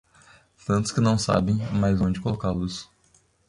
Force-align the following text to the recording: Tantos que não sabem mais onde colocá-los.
Tantos 0.65 0.91
que 0.91 0.99
não 0.99 1.15
sabem 1.15 1.57
mais 1.73 2.01
onde 2.01 2.19
colocá-los. 2.19 2.89